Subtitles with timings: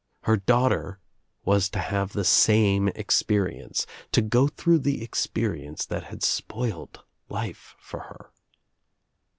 [0.21, 0.99] Her daughter
[1.45, 7.03] was to have the same ex perience, to go through the experience that had spoiled
[7.29, 8.31] life for her.